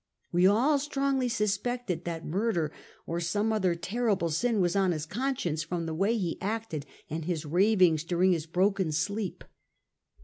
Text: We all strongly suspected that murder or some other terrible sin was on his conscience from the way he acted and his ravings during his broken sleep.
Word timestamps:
We 0.31 0.47
all 0.47 0.79
strongly 0.79 1.29
suspected 1.29 2.05
that 2.05 2.25
murder 2.25 2.71
or 3.05 3.19
some 3.19 3.53
other 3.53 3.75
terrible 3.75 4.31
sin 4.31 4.59
was 4.59 4.75
on 4.75 4.93
his 4.93 5.05
conscience 5.05 5.61
from 5.61 5.85
the 5.85 5.93
way 5.93 6.17
he 6.17 6.41
acted 6.41 6.87
and 7.07 7.25
his 7.25 7.45
ravings 7.45 8.03
during 8.03 8.31
his 8.31 8.47
broken 8.47 8.91
sleep. 8.91 9.43